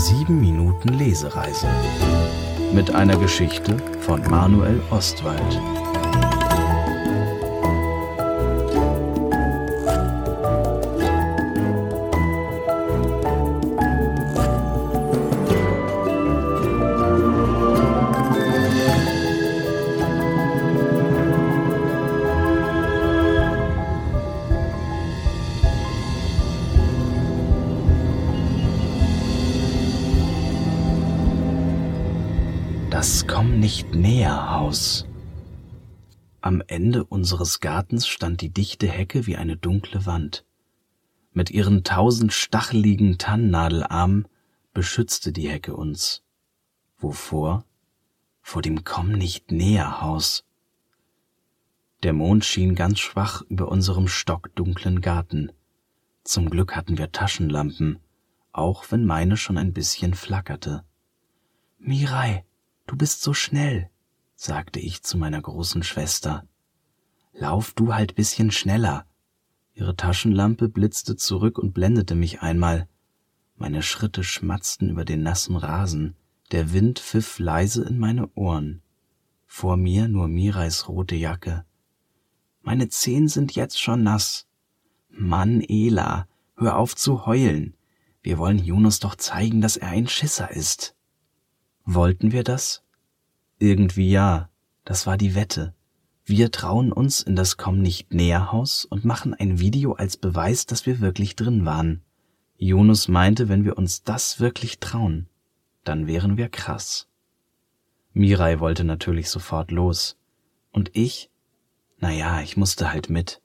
7 0.00 0.40
Minuten 0.40 0.88
Lesereise 0.94 1.68
mit 2.72 2.94
einer 2.94 3.18
Geschichte 3.18 3.76
von 4.00 4.22
Manuel 4.30 4.80
Ostwald. 4.90 5.60
Komm 33.32 33.60
nicht 33.60 33.94
näher 33.94 34.50
Haus. 34.50 35.06
Am 36.40 36.64
Ende 36.66 37.04
unseres 37.04 37.60
Gartens 37.60 38.08
stand 38.08 38.40
die 38.40 38.48
dichte 38.48 38.88
Hecke 38.88 39.24
wie 39.28 39.36
eine 39.36 39.56
dunkle 39.56 40.04
Wand. 40.04 40.44
Mit 41.32 41.48
ihren 41.48 41.84
tausend 41.84 42.32
stacheligen 42.32 43.18
Tannennadelarmen 43.18 44.26
beschützte 44.74 45.32
die 45.32 45.48
Hecke 45.48 45.76
uns. 45.76 46.24
Wovor? 46.98 47.64
Vor 48.42 48.62
dem 48.62 48.82
Komm 48.82 49.12
nicht 49.12 49.52
näher 49.52 50.00
Haus. 50.00 50.44
Der 52.02 52.12
Mond 52.12 52.44
schien 52.44 52.74
ganz 52.74 52.98
schwach 52.98 53.42
über 53.42 53.68
unserem 53.68 54.08
stockdunklen 54.08 55.00
Garten. 55.00 55.52
Zum 56.24 56.50
Glück 56.50 56.74
hatten 56.74 56.98
wir 56.98 57.12
Taschenlampen, 57.12 58.00
auch 58.50 58.86
wenn 58.90 59.04
meine 59.04 59.36
schon 59.36 59.56
ein 59.56 59.72
bisschen 59.72 60.14
flackerte. 60.14 60.82
Mirai, 61.78 62.44
Du 62.90 62.96
bist 62.96 63.22
so 63.22 63.32
schnell, 63.32 63.88
sagte 64.34 64.80
ich 64.80 65.04
zu 65.04 65.16
meiner 65.16 65.40
großen 65.40 65.84
Schwester. 65.84 66.44
Lauf 67.32 67.72
du 67.72 67.94
halt 67.94 68.16
bisschen 68.16 68.50
schneller. 68.50 69.06
Ihre 69.74 69.94
Taschenlampe 69.94 70.68
blitzte 70.68 71.14
zurück 71.14 71.56
und 71.56 71.72
blendete 71.72 72.16
mich 72.16 72.42
einmal. 72.42 72.88
Meine 73.54 73.84
Schritte 73.84 74.24
schmatzten 74.24 74.90
über 74.90 75.04
den 75.04 75.22
nassen 75.22 75.54
Rasen, 75.54 76.16
der 76.50 76.72
Wind 76.72 76.98
pfiff 76.98 77.38
leise 77.38 77.84
in 77.84 77.96
meine 77.96 78.28
Ohren. 78.34 78.82
Vor 79.46 79.76
mir 79.76 80.08
nur 80.08 80.26
Mirais 80.26 80.88
rote 80.88 81.14
Jacke. 81.14 81.64
Meine 82.60 82.88
Zehen 82.88 83.28
sind 83.28 83.54
jetzt 83.54 83.80
schon 83.80 84.02
nass. 84.02 84.48
Mann, 85.08 85.60
Ela, 85.60 86.26
hör 86.56 86.76
auf 86.76 86.96
zu 86.96 87.24
heulen. 87.24 87.76
Wir 88.20 88.38
wollen 88.38 88.58
Jonas 88.58 88.98
doch 88.98 89.14
zeigen, 89.14 89.60
dass 89.60 89.76
er 89.76 89.90
ein 89.90 90.08
Schisser 90.08 90.50
ist. 90.50 90.96
Wollten 91.92 92.30
wir 92.30 92.44
das? 92.44 92.84
Irgendwie 93.58 94.12
ja, 94.12 94.48
das 94.84 95.08
war 95.08 95.16
die 95.16 95.34
Wette. 95.34 95.74
Wir 96.24 96.52
trauen 96.52 96.92
uns 96.92 97.20
in 97.20 97.34
das 97.34 97.56
Komm 97.56 97.82
nicht 97.82 98.14
näher 98.14 98.52
Haus 98.52 98.84
und 98.84 99.04
machen 99.04 99.34
ein 99.34 99.58
Video 99.58 99.94
als 99.94 100.16
Beweis, 100.16 100.66
dass 100.66 100.86
wir 100.86 101.00
wirklich 101.00 101.34
drin 101.34 101.64
waren. 101.64 102.04
Jonas 102.56 103.08
meinte, 103.08 103.48
wenn 103.48 103.64
wir 103.64 103.76
uns 103.76 104.04
das 104.04 104.38
wirklich 104.38 104.78
trauen, 104.78 105.28
dann 105.82 106.06
wären 106.06 106.36
wir 106.36 106.48
krass. 106.48 107.08
Mirai 108.12 108.60
wollte 108.60 108.84
natürlich 108.84 109.28
sofort 109.28 109.72
los. 109.72 110.16
Und 110.70 110.92
ich? 110.94 111.28
Naja, 111.98 112.40
ich 112.40 112.56
musste 112.56 112.92
halt 112.92 113.10
mit. 113.10 113.42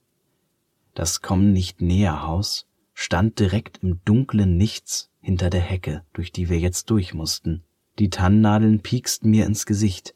Das 0.94 1.24
Komm 1.24 1.52
nicht 1.52 1.82
näher 1.82 2.22
Haus 2.22 2.68
stand 2.94 3.40
direkt 3.40 3.80
im 3.82 4.02
dunklen 4.06 4.56
Nichts 4.56 5.10
hinter 5.20 5.50
der 5.50 5.62
Hecke, 5.62 6.06
durch 6.14 6.32
die 6.32 6.48
wir 6.48 6.60
jetzt 6.60 6.92
durch 6.92 7.16
mussten. 7.16 7.64
Die 7.98 8.10
Tannennadeln 8.10 8.82
pieksten 8.82 9.32
mir 9.32 9.46
ins 9.46 9.66
Gesicht. 9.66 10.16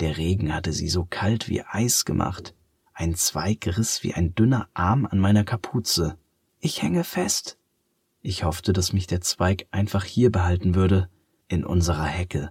Der 0.00 0.18
Regen 0.18 0.54
hatte 0.54 0.72
sie 0.72 0.88
so 0.88 1.06
kalt 1.08 1.48
wie 1.48 1.62
Eis 1.62 2.04
gemacht. 2.04 2.54
Ein 2.92 3.14
Zweig 3.14 3.66
riss 3.78 4.02
wie 4.02 4.12
ein 4.12 4.34
dünner 4.34 4.68
Arm 4.74 5.06
an 5.06 5.18
meiner 5.18 5.44
Kapuze. 5.44 6.18
Ich 6.60 6.82
hänge 6.82 7.04
fest. 7.04 7.58
Ich 8.20 8.44
hoffte, 8.44 8.72
dass 8.72 8.92
mich 8.92 9.06
der 9.06 9.22
Zweig 9.22 9.66
einfach 9.70 10.04
hier 10.04 10.30
behalten 10.30 10.74
würde, 10.74 11.08
in 11.48 11.64
unserer 11.64 12.04
Hecke. 12.04 12.50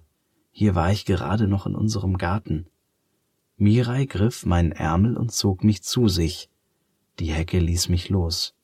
Hier 0.51 0.73
war 0.73 0.91
ich 0.91 1.05
gerade 1.05 1.47
noch 1.47 1.67
in 1.67 1.75
unserem 1.75 2.17
Garten. 2.17 2.67
Mirai 3.57 4.05
griff 4.05 4.45
meinen 4.45 4.71
Ärmel 4.71 5.17
und 5.17 5.31
zog 5.31 5.63
mich 5.63 5.83
zu 5.83 6.07
sich. 6.07 6.49
Die 7.19 7.31
Hecke 7.31 7.59
ließ 7.59 7.89
mich 7.89 8.09
los. 8.09 8.55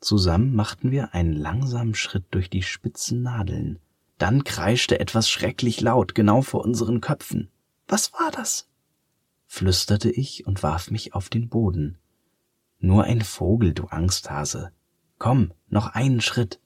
Zusammen 0.00 0.54
machten 0.54 0.90
wir 0.90 1.14
einen 1.14 1.32
langsamen 1.32 1.94
Schritt 1.94 2.24
durch 2.30 2.50
die 2.50 2.62
spitzen 2.62 3.22
Nadeln. 3.22 3.78
Dann 4.18 4.44
kreischte 4.44 4.98
etwas 4.98 5.28
schrecklich 5.28 5.80
laut 5.80 6.14
genau 6.14 6.40
vor 6.40 6.64
unseren 6.64 7.00
Köpfen. 7.00 7.50
Was 7.86 8.12
war 8.14 8.30
das? 8.30 8.68
flüsterte 9.46 10.10
ich 10.10 10.46
und 10.46 10.62
warf 10.62 10.90
mich 10.90 11.14
auf 11.14 11.28
den 11.28 11.48
Boden. 11.48 11.98
Nur 12.78 13.04
ein 13.04 13.20
Vogel, 13.20 13.74
du 13.74 13.86
Angsthase. 13.86 14.72
Komm, 15.18 15.52
noch 15.68 15.88
einen 15.88 16.20
Schritt. 16.20 16.60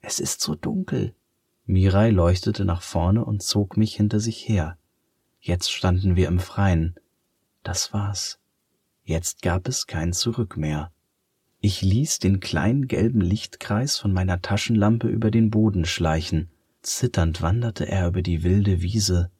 Es 0.00 0.20
ist 0.20 0.40
so 0.40 0.54
dunkel. 0.54 1.14
Mirai 1.64 2.10
leuchtete 2.10 2.64
nach 2.64 2.82
vorne 2.82 3.24
und 3.24 3.42
zog 3.42 3.76
mich 3.76 3.96
hinter 3.96 4.20
sich 4.20 4.46
her. 4.48 4.76
Jetzt 5.40 5.72
standen 5.72 6.16
wir 6.16 6.28
im 6.28 6.40
Freien. 6.40 6.94
Das 7.62 7.92
war's. 7.92 8.38
Jetzt 9.02 9.42
gab 9.42 9.66
es 9.68 9.86
kein 9.86 10.12
Zurück 10.12 10.56
mehr. 10.56 10.92
Ich 11.60 11.80
ließ 11.80 12.18
den 12.18 12.40
kleinen 12.40 12.86
gelben 12.86 13.20
Lichtkreis 13.20 13.96
von 13.96 14.12
meiner 14.12 14.42
Taschenlampe 14.42 15.08
über 15.08 15.30
den 15.30 15.50
Boden 15.50 15.86
schleichen 15.86 16.50
Zitternd 16.84 17.40
wanderte 17.40 17.88
er 17.88 18.08
über 18.08 18.20
die 18.20 18.42
wilde 18.42 18.82
Wiese, 18.82 19.30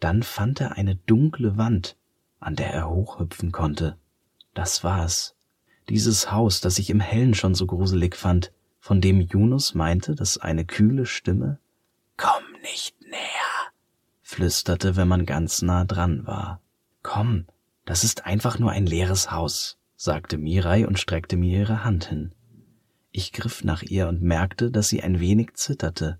dann 0.00 0.22
fand 0.22 0.60
er 0.60 0.72
eine 0.72 0.96
dunkle 0.96 1.56
Wand, 1.56 1.96
an 2.40 2.56
der 2.56 2.72
er 2.72 2.90
hochhüpfen 2.90 3.52
konnte. 3.52 3.96
Das 4.52 4.82
war's. 4.82 5.36
Dieses 5.88 6.32
Haus, 6.32 6.60
das 6.60 6.78
ich 6.78 6.90
im 6.90 7.00
Hellen 7.00 7.34
schon 7.34 7.54
so 7.54 7.66
gruselig 7.66 8.16
fand, 8.16 8.52
von 8.80 9.00
dem 9.00 9.20
Yunus 9.20 9.74
meinte, 9.74 10.14
dass 10.14 10.38
eine 10.38 10.64
kühle 10.64 11.06
Stimme 11.06 11.58
Komm 12.16 12.42
nicht 12.62 13.00
näher, 13.02 13.72
flüsterte, 14.22 14.96
wenn 14.96 15.06
man 15.06 15.24
ganz 15.24 15.62
nah 15.62 15.84
dran 15.84 16.26
war. 16.26 16.60
Komm, 17.04 17.46
das 17.84 18.02
ist 18.02 18.26
einfach 18.26 18.58
nur 18.58 18.72
ein 18.72 18.86
leeres 18.86 19.30
Haus, 19.30 19.78
sagte 19.94 20.36
Mirai 20.36 20.84
und 20.86 20.98
streckte 20.98 21.36
mir 21.36 21.60
ihre 21.60 21.84
Hand 21.84 22.06
hin. 22.06 22.32
Ich 23.12 23.32
griff 23.32 23.62
nach 23.62 23.82
ihr 23.82 24.08
und 24.08 24.20
merkte, 24.20 24.72
dass 24.72 24.88
sie 24.88 25.02
ein 25.02 25.20
wenig 25.20 25.54
zitterte. 25.54 26.18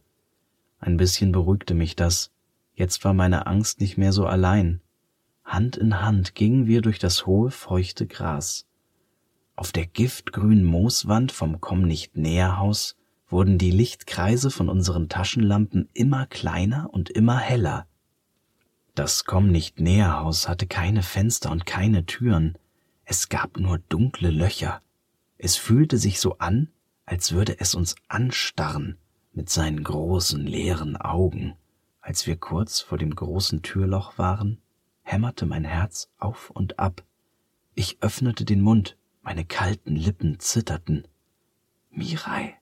Ein 0.79 0.97
bisschen 0.97 1.33
beruhigte 1.33 1.75
mich 1.75 1.97
das. 1.97 2.31
Jetzt 2.75 3.05
war 3.05 3.13
meine 3.13 3.47
Angst 3.47 3.81
nicht 3.81 3.99
mehr 3.99 4.13
so 4.13 4.27
allein. 4.27 4.81
Hand 5.45 5.77
in 5.77 6.01
Hand 6.01 6.35
gingen 6.35 6.67
wir 6.67 6.83
durch 6.83 6.99
das 6.99 7.27
hohe, 7.27 7.51
feuchte 7.51 8.07
Gras. 8.07 8.67
Auf 9.57 9.73
der 9.73 9.87
giftgrünen 9.87 10.65
Mooswand 10.65 11.33
vom 11.33 11.61
Komm 11.61 11.83
nicht 11.83 12.17
näher 12.17 12.59
Haus 12.59 12.97
wurden 13.29 13.59
die 13.59 13.73
Lichtkreise 13.73 14.51
von 14.51 14.69
unseren 14.69 15.09
Taschenlampen 15.09 15.89
immer 15.95 16.27
kleiner 16.27 16.89
und 16.93 17.11
immer 17.11 17.39
heller. 17.39 17.87
Das 18.95 19.25
Komm 19.25 19.51
nicht 19.51 19.81
näher 19.81 20.21
Haus 20.21 20.49
hatte 20.49 20.67
keine 20.67 21.03
Fenster 21.03 21.51
und 21.51 21.67
keine 21.67 22.07
Türen. 22.07 22.57
Es 23.05 23.29
gab 23.29 23.59
nur 23.59 23.79
dunkle 23.79 24.31
Löcher. 24.31 24.81
Es 25.39 25.57
fühlte 25.57 25.99
sich 25.99 26.21
so 26.21 26.39
an, 26.39 26.69
als 27.05 27.33
würde 27.33 27.59
es 27.59 27.75
uns 27.75 27.97
anstarren 28.07 28.97
mit 29.39 29.51
seinen 29.51 29.85
großen 29.85 30.45
leeren 30.45 30.97
Augen. 30.97 31.55
Als 32.01 32.27
wir 32.27 32.35
kurz 32.35 32.81
vor 32.81 32.99
dem 32.99 33.15
großen 33.15 33.63
Türloch 33.63 34.19
waren, 34.19 34.61
hämmerte 35.03 35.47
mein 35.47 35.63
Herz 35.63 36.11
auf 36.19 36.51
und 36.51 36.81
ab. 36.81 37.05
Ich 37.77 38.03
öffnete 38.03 38.45
den 38.45 38.61
Mund, 38.61 38.99
meine 39.23 39.45
kalten 39.45 39.95
Lippen 39.95 40.41
zitterten. 40.41 41.07
Mirai, 41.89 42.57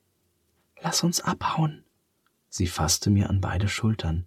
lass 0.83 1.03
uns 1.03 1.23
abhauen. 1.23 1.83
Sie 2.51 2.67
fasste 2.67 3.09
mir 3.09 3.31
an 3.31 3.41
beide 3.41 3.69
Schultern. 3.69 4.27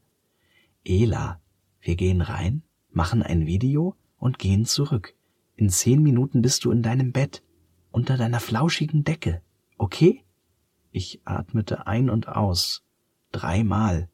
Ela, 0.84 1.40
wir 1.81 1.96
gehen 1.96 2.22
rein, 2.22 2.63
machen 2.90 3.22
ein 3.22 3.46
Video 3.46 3.96
und 4.18 4.40
gehen 4.40 4.66
zurück. 4.66 5.13
In 5.56 5.69
zehn 5.69 6.01
Minuten 6.01 6.42
bist 6.42 6.66
du 6.66 6.72
in 6.72 6.81
deinem 6.81 7.12
Bett, 7.12 7.44
unter 7.92 8.18
deiner 8.18 8.40
flauschigen 8.40 9.04
Decke, 9.04 9.44
okay? 9.78 10.24
Ich 10.91 11.21
atmete 11.25 11.88
ein 11.88 12.09
und 12.09 12.27
aus, 12.27 12.83
dreimal. 13.31 14.09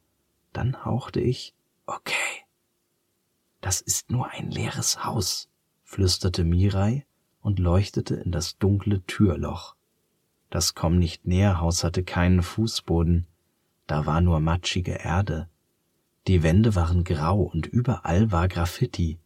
Dann 0.54 0.86
hauchte 0.86 1.22
ich, 1.22 1.54
okay. 1.86 2.14
Das 3.62 3.82
ist 3.82 4.12
nur 4.12 4.30
ein 4.30 4.52
leeres 4.52 5.04
Haus, 5.06 5.50
flüsterte 5.84 6.44
Mirai 6.44 7.06
und 7.42 7.60
leuchtete 7.60 8.16
in 8.16 8.32
das 8.32 8.58
dunkle 8.58 9.06
Türloch. 9.06 9.76
Das 10.50 10.76
Komm 10.76 11.00
nicht 11.00 11.26
näher 11.26 11.60
Haus 11.60 11.84
hatte 11.84 12.04
keinen 12.04 12.42
Fußboden, 12.44 13.28
da 13.88 14.06
war 14.06 14.22
nur 14.22 14.40
matschige 14.40 14.94
Erde. 14.94 15.50
Die 16.28 16.44
Wände 16.44 16.76
waren 16.76 17.04
grau 17.04 17.42
und 17.42 17.68
überall 17.68 18.32
war 18.32 18.48
Graffiti. 18.48 19.20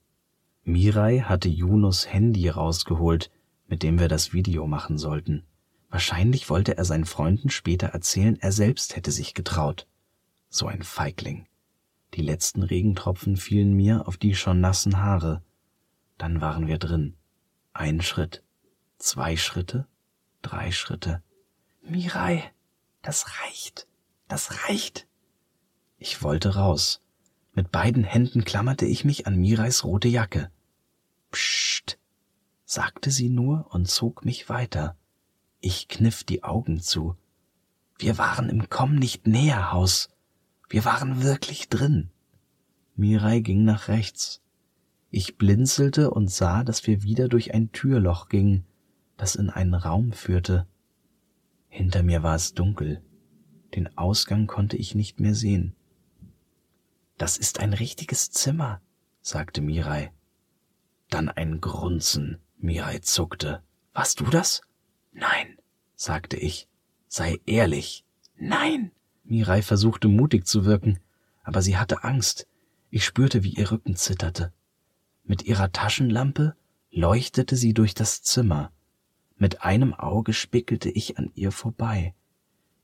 Mirai 0.64 1.20
hatte 1.20 1.48
Junos 1.48 2.12
Handy 2.12 2.50
rausgeholt, 2.50 3.32
mit 3.68 3.84
dem 3.84 4.00
wir 4.00 4.08
das 4.08 4.34
Video 4.34 4.68
machen 4.68 4.98
sollten. 4.98 5.44
Wahrscheinlich 5.90 6.50
wollte 6.50 6.78
er 6.78 6.86
seinen 6.86 7.06
Freunden 7.06 7.50
später 7.50 7.88
erzählen, 7.88 8.38
er 8.40 8.52
selbst 8.52 8.96
hätte 8.96 9.12
sich 9.12 9.34
getraut. 9.34 9.88
So 10.50 10.68
ein 10.68 10.84
Feigling. 10.84 11.48
Die 12.14 12.22
letzten 12.22 12.64
Regentropfen 12.64 13.38
fielen 13.38 13.74
mir 13.74 14.08
auf 14.08 14.18
die 14.18 14.36
schon 14.36 14.60
nassen 14.62 14.98
Haare. 14.98 15.44
Dann 16.18 16.42
waren 16.42 16.68
wir 16.68 16.78
drin. 16.78 17.16
Ein 17.74 18.02
Schritt, 18.02 18.44
zwei 18.98 19.38
Schritte, 19.38 19.88
drei 20.42 20.72
Schritte. 20.72 21.24
Mirai, 21.82 22.44
das 23.02 23.26
reicht, 23.42 23.88
das 24.28 24.68
reicht. 24.68 25.08
Ich 25.98 26.22
wollte 26.24 26.56
raus. 26.56 27.02
Mit 27.54 27.72
beiden 27.72 28.04
Händen 28.04 28.44
klammerte 28.44 28.86
ich 28.86 29.06
mich 29.06 29.28
an 29.28 29.36
Mirais 29.36 29.84
rote 29.84 30.08
Jacke. 30.08 30.52
Psst, 31.32 32.00
sagte 32.66 33.12
sie 33.12 33.30
nur 33.30 33.68
und 33.72 33.88
zog 33.88 34.26
mich 34.26 34.50
weiter. 34.50 34.96
Ich 35.62 35.88
kniff 35.90 36.24
die 36.24 36.44
Augen 36.44 36.80
zu. 36.80 37.16
Wir 37.98 38.18
waren 38.18 38.48
im 38.50 38.70
Komm 38.70 38.96
nicht 38.96 39.28
näher 39.28 39.74
Haus. 39.74 40.10
Wir 40.70 40.86
waren 40.86 41.22
wirklich 41.22 41.68
drin. 41.68 42.12
Mirai 42.96 43.42
ging 43.42 43.66
nach 43.66 43.90
rechts. 43.90 44.42
Ich 45.10 45.38
blinzelte 45.38 46.12
und 46.12 46.30
sah, 46.30 46.64
dass 46.64 46.86
wir 46.88 47.04
wieder 47.04 47.28
durch 47.28 47.54
ein 47.54 47.72
Türloch 47.72 48.30
gingen, 48.30 48.66
das 49.18 49.36
in 49.36 49.50
einen 49.50 49.74
Raum 49.74 50.14
führte. 50.14 50.68
Hinter 51.68 52.04
mir 52.04 52.24
war 52.24 52.36
es 52.36 52.54
dunkel. 52.54 53.02
Den 53.76 53.98
Ausgang 53.98 54.48
konnte 54.48 54.78
ich 54.78 54.96
nicht 54.96 55.20
mehr 55.20 55.36
sehen. 55.36 55.76
Das 57.18 57.38
ist 57.38 57.60
ein 57.60 57.74
richtiges 57.74 58.32
Zimmer, 58.32 58.82
sagte 59.22 59.62
Mirai. 59.62 60.14
Dann 61.10 61.28
ein 61.28 61.60
Grunzen. 61.60 62.38
Mirai 62.58 63.00
zuckte. 63.00 63.62
Warst 63.94 64.20
du 64.22 64.26
das? 64.26 64.62
Nein, 65.12 65.49
sagte 66.00 66.38
ich. 66.38 66.68
Sei 67.08 67.40
ehrlich. 67.46 68.06
Nein. 68.38 68.92
Mirai 69.26 69.62
versuchte 69.62 70.08
mutig 70.08 70.48
zu 70.48 70.64
wirken, 70.66 71.00
aber 71.44 71.62
sie 71.62 71.78
hatte 71.78 72.04
Angst. 72.04 72.48
Ich 72.90 73.04
spürte, 73.04 73.44
wie 73.44 73.54
ihr 73.54 73.70
Rücken 73.70 73.96
zitterte. 73.96 74.54
Mit 75.24 75.44
ihrer 75.44 75.72
Taschenlampe 75.72 76.56
leuchtete 76.90 77.56
sie 77.56 77.74
durch 77.74 77.94
das 77.94 78.24
Zimmer. 78.24 78.72
Mit 79.36 79.62
einem 79.62 79.94
Auge 79.94 80.34
spickelte 80.34 80.90
ich 80.90 81.18
an 81.18 81.32
ihr 81.36 81.52
vorbei. 81.52 82.16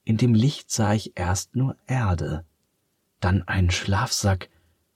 In 0.03 0.17
dem 0.17 0.33
Licht 0.33 0.69
sah 0.69 0.93
ich 0.93 1.17
erst 1.17 1.55
nur 1.55 1.77
Erde, 1.87 2.45
dann 3.19 3.47
einen 3.47 3.71
Schlafsack 3.71 4.49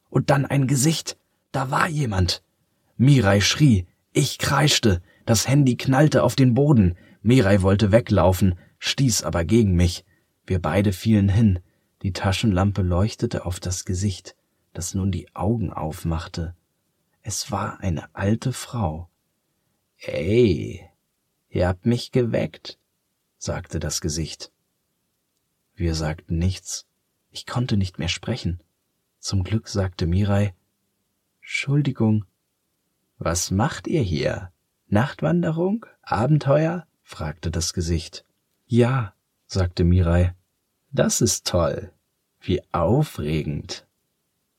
und 0.09 0.29
dann 0.29 0.45
ein 0.45 0.67
Gesicht. 0.67 1.17
Da 1.51 1.71
war 1.71 1.87
jemand. 1.87 2.43
Mirai 2.97 3.41
schrie, 3.41 3.87
ich 4.11 4.37
kreischte, 4.37 5.01
das 5.25 5.47
Handy 5.47 5.77
knallte 5.77 6.21
auf 6.21 6.35
den 6.35 6.53
Boden. 6.53 6.95
Mirai 7.21 7.61
wollte 7.61 7.91
weglaufen, 7.91 8.57
stieß 8.79 9.23
aber 9.23 9.43
gegen 9.45 9.75
mich. 9.75 10.05
Wir 10.45 10.61
beide 10.61 10.93
fielen 10.93 11.29
hin. 11.29 11.59
Die 12.01 12.13
Taschenlampe 12.13 12.81
leuchtete 12.81 13.45
auf 13.45 13.59
das 13.59 13.83
Gesicht, 13.83 14.35
das 14.73 14.93
nun 14.93 15.11
die 15.11 15.35
Augen 15.35 15.73
aufmachte. 15.73 16.55
Es 17.21 17.51
war 17.51 17.81
eine 17.81 18.15
alte 18.15 18.53
Frau. 18.53 19.09
Ey, 19.97 20.89
ihr 21.49 21.67
habt 21.67 21.85
mich 21.85 22.11
geweckt, 22.11 22.79
sagte 23.37 23.79
das 23.79 23.99
Gesicht. 23.99 24.51
Wir 25.75 25.95
sagten 25.95 26.37
nichts. 26.37 26.87
Ich 27.31 27.45
konnte 27.45 27.75
nicht 27.77 27.99
mehr 27.99 28.07
sprechen. 28.07 28.63
Zum 29.19 29.43
Glück 29.43 29.67
sagte 29.67 30.07
Mirai, 30.07 30.53
Entschuldigung. 31.41 32.25
Was 33.17 33.51
macht 33.51 33.87
ihr 33.87 34.01
hier? 34.01 34.51
Nachtwanderung? 34.87 35.85
Abenteuer? 36.01 36.87
Fragte 37.09 37.49
das 37.49 37.73
Gesicht. 37.73 38.23
Ja, 38.67 39.15
sagte 39.47 39.83
Mirai. 39.83 40.35
Das 40.91 41.21
ist 41.21 41.47
toll. 41.47 41.91
Wie 42.39 42.61
aufregend. 42.71 43.87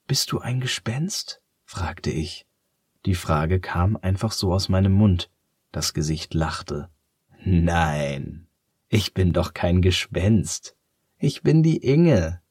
Bist 0.09 0.33
du 0.33 0.41
ein 0.41 0.61
Gespenst? 0.61 1.41
fragte 1.65 2.11
ich. 2.11 2.47
Die 3.07 3.15
Frage 3.15 3.61
kam 3.61 3.97
einfach 3.97 4.33
so 4.33 4.53
aus 4.53 4.69
meinem 4.69 4.93
Mund. 4.93 5.31
Das 5.71 5.95
Gesicht 5.95 6.35
lachte. 6.35 6.91
Nein, 7.45 8.49
ich 8.89 9.15
bin 9.15 9.33
doch 9.33 9.55
kein 9.55 9.81
Gespenst. 9.81 10.77
Ich 11.19 11.43
bin 11.43 11.63
die 11.63 11.77
Inge. 11.77 12.43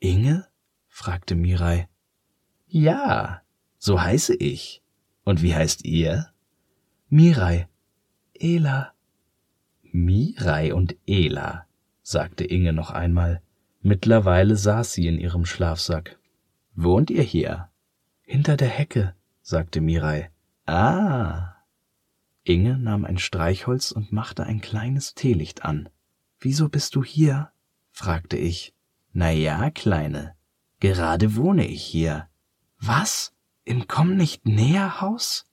Inge? 0.00 0.48
fragte 0.88 1.34
Mirai. 1.34 1.88
Ja, 2.66 3.42
so 3.76 4.00
heiße 4.00 4.34
ich. 4.34 4.82
Und 5.24 5.42
wie 5.42 5.54
heißt 5.54 5.84
ihr? 5.84 6.32
Mirai. 7.10 7.68
Ela. 8.32 8.95
Mirai 9.96 10.74
und 10.74 10.94
Ela 11.06 11.66
sagte 12.02 12.44
Inge 12.44 12.74
noch 12.74 12.90
einmal. 12.90 13.40
Mittlerweile 13.80 14.54
saß 14.56 14.92
sie 14.92 15.06
in 15.06 15.18
ihrem 15.18 15.46
Schlafsack. 15.46 16.18
Wohnt 16.74 17.10
ihr 17.10 17.22
hier? 17.22 17.70
Hinter 18.20 18.58
der 18.58 18.68
Hecke, 18.68 19.14
sagte 19.40 19.80
Mirai. 19.80 20.30
Ah. 20.66 21.54
Inge 22.44 22.76
nahm 22.76 23.06
ein 23.06 23.16
Streichholz 23.16 23.90
und 23.90 24.12
machte 24.12 24.44
ein 24.44 24.60
kleines 24.60 25.14
Teelicht 25.14 25.64
an. 25.64 25.88
Wieso 26.40 26.68
bist 26.68 26.94
du 26.94 27.02
hier? 27.02 27.50
fragte 27.90 28.36
ich. 28.36 28.74
Na 29.14 29.30
ja, 29.30 29.70
Kleine, 29.70 30.34
gerade 30.78 31.36
wohne 31.36 31.66
ich 31.66 31.82
hier. 31.82 32.28
Was? 32.78 33.32
Im 33.64 33.88
Komm 33.88 34.16
nicht 34.16 34.44
näher 34.44 35.00
Haus? 35.00 35.48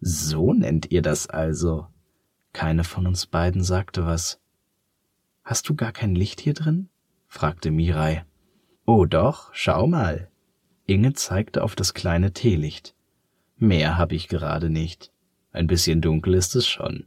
So 0.00 0.52
nennt 0.52 0.90
ihr 0.90 1.00
das 1.00 1.28
also. 1.28 1.88
Keine 2.54 2.84
von 2.84 3.08
uns 3.08 3.26
beiden 3.26 3.64
sagte 3.64 4.06
was. 4.06 4.40
Hast 5.42 5.68
du 5.68 5.74
gar 5.74 5.92
kein 5.92 6.14
Licht 6.14 6.40
hier 6.40 6.54
drin? 6.54 6.88
fragte 7.26 7.72
Mirai. 7.72 8.24
Oh 8.86 9.06
doch, 9.06 9.52
schau 9.52 9.88
mal. 9.88 10.30
Inge 10.86 11.14
zeigte 11.14 11.64
auf 11.64 11.74
das 11.74 11.94
kleine 11.94 12.32
Teelicht. 12.32 12.94
Mehr 13.56 13.98
hab 13.98 14.12
ich 14.12 14.28
gerade 14.28 14.70
nicht. 14.70 15.10
Ein 15.50 15.66
bisschen 15.66 16.00
dunkel 16.00 16.34
ist 16.34 16.54
es 16.54 16.66
schon. 16.68 17.06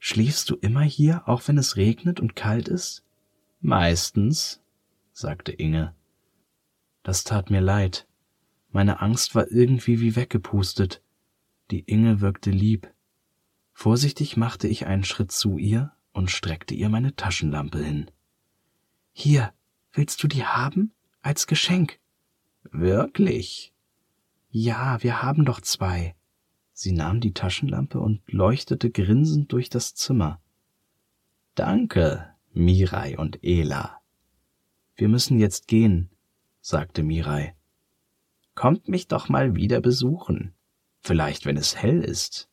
Schliefst 0.00 0.50
du 0.50 0.56
immer 0.56 0.82
hier, 0.82 1.28
auch 1.28 1.46
wenn 1.46 1.56
es 1.56 1.76
regnet 1.76 2.18
und 2.18 2.34
kalt 2.34 2.66
ist? 2.68 3.04
Meistens, 3.60 4.60
sagte 5.12 5.52
Inge. 5.52 5.94
Das 7.04 7.22
tat 7.22 7.50
mir 7.50 7.60
leid. 7.60 8.08
Meine 8.72 9.00
Angst 9.00 9.36
war 9.36 9.48
irgendwie 9.52 10.00
wie 10.00 10.16
weggepustet. 10.16 11.02
Die 11.70 11.84
Inge 11.86 12.20
wirkte 12.20 12.50
lieb. 12.50 12.93
Vorsichtig 13.74 14.36
machte 14.36 14.68
ich 14.68 14.86
einen 14.86 15.04
Schritt 15.04 15.32
zu 15.32 15.58
ihr 15.58 15.92
und 16.12 16.30
streckte 16.30 16.74
ihr 16.74 16.88
meine 16.88 17.16
Taschenlampe 17.16 17.84
hin. 17.84 18.10
Hier, 19.12 19.52
willst 19.92 20.22
du 20.22 20.28
die 20.28 20.44
haben? 20.44 20.92
Als 21.20 21.46
Geschenk. 21.46 21.98
Wirklich? 22.70 23.74
Ja, 24.48 25.02
wir 25.02 25.22
haben 25.22 25.44
doch 25.44 25.60
zwei. 25.60 26.14
Sie 26.72 26.92
nahm 26.92 27.20
die 27.20 27.34
Taschenlampe 27.34 27.98
und 27.98 28.22
leuchtete 28.26 28.90
grinsend 28.90 29.52
durch 29.52 29.68
das 29.68 29.94
Zimmer. 29.94 30.40
Danke, 31.54 32.32
Mirai 32.52 33.18
und 33.18 33.42
Ela. 33.42 34.00
Wir 34.94 35.08
müssen 35.08 35.38
jetzt 35.38 35.66
gehen, 35.66 36.10
sagte 36.60 37.02
Mirai. 37.02 37.54
Kommt 38.54 38.88
mich 38.88 39.08
doch 39.08 39.28
mal 39.28 39.56
wieder 39.56 39.80
besuchen. 39.80 40.54
Vielleicht, 41.00 41.44
wenn 41.44 41.56
es 41.56 41.76
hell 41.76 42.02
ist. 42.02 42.48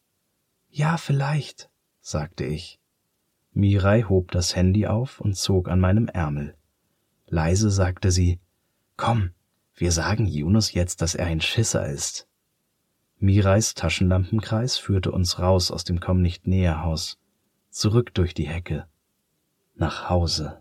Ja, 0.73 0.95
vielleicht, 0.95 1.69
sagte 1.99 2.45
ich. 2.45 2.79
Mirai 3.51 4.03
hob 4.03 4.31
das 4.31 4.55
Handy 4.55 4.87
auf 4.87 5.19
und 5.19 5.35
zog 5.35 5.67
an 5.67 5.81
meinem 5.81 6.07
Ärmel. 6.07 6.55
Leise 7.27 7.69
sagte 7.69 8.09
sie, 8.09 8.39
Komm, 8.95 9.31
wir 9.75 9.91
sagen 9.91 10.25
Yunus 10.25 10.71
jetzt, 10.71 11.01
dass 11.01 11.13
er 11.13 11.25
ein 11.25 11.41
Schisser 11.41 11.89
ist. 11.89 12.25
Mirais 13.19 13.73
Taschenlampenkreis 13.73 14.77
führte 14.77 15.11
uns 15.11 15.39
raus 15.39 15.71
aus 15.71 15.83
dem 15.83 15.99
Komm 15.99 16.21
nicht 16.21 16.47
näher 16.47 16.81
Haus, 16.83 17.19
zurück 17.69 18.13
durch 18.13 18.33
die 18.33 18.47
Hecke, 18.47 18.87
nach 19.75 20.09
Hause. 20.09 20.60